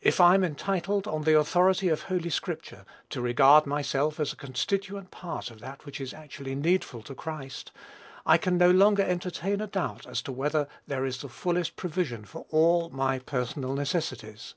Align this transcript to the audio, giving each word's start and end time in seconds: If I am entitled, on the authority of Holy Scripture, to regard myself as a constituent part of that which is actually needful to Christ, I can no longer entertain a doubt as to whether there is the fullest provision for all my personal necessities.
If 0.00 0.20
I 0.20 0.36
am 0.36 0.44
entitled, 0.44 1.08
on 1.08 1.22
the 1.22 1.36
authority 1.36 1.88
of 1.88 2.02
Holy 2.02 2.30
Scripture, 2.30 2.84
to 3.10 3.20
regard 3.20 3.66
myself 3.66 4.20
as 4.20 4.32
a 4.32 4.36
constituent 4.36 5.10
part 5.10 5.50
of 5.50 5.58
that 5.58 5.84
which 5.84 6.00
is 6.00 6.14
actually 6.14 6.54
needful 6.54 7.02
to 7.02 7.14
Christ, 7.16 7.72
I 8.24 8.38
can 8.38 8.56
no 8.56 8.70
longer 8.70 9.02
entertain 9.02 9.60
a 9.60 9.66
doubt 9.66 10.06
as 10.06 10.22
to 10.22 10.32
whether 10.32 10.68
there 10.86 11.04
is 11.04 11.22
the 11.22 11.28
fullest 11.28 11.74
provision 11.74 12.24
for 12.24 12.46
all 12.50 12.88
my 12.90 13.18
personal 13.18 13.74
necessities. 13.74 14.54